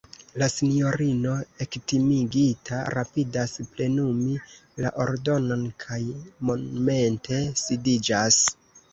[0.41, 1.31] La sinjorino
[1.65, 4.31] ektimigita rapidas plenumi
[4.85, 5.99] la ordonon kaj
[6.49, 8.41] momente sidiĝas.